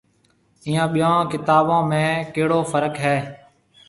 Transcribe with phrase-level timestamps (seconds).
[0.65, 1.99] ائيون ٻيون ڪتابون ۾
[2.33, 3.13] ڪيهڙو فرق هيَ۔